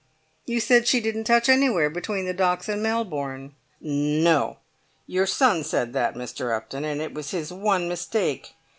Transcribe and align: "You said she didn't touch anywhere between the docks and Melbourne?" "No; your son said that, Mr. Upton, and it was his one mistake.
"You 0.47 0.59
said 0.59 0.87
she 0.87 0.99
didn't 0.99 1.25
touch 1.25 1.47
anywhere 1.47 1.87
between 1.87 2.25
the 2.25 2.33
docks 2.33 2.67
and 2.67 2.81
Melbourne?" 2.81 3.53
"No; 3.79 4.57
your 5.05 5.27
son 5.27 5.63
said 5.63 5.93
that, 5.93 6.15
Mr. 6.15 6.51
Upton, 6.57 6.83
and 6.83 6.99
it 7.01 7.13
was 7.13 7.29
his 7.29 7.53
one 7.53 7.87
mistake. 7.87 8.55